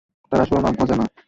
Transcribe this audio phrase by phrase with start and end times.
[0.31, 1.05] তার আসল নাম অজানা।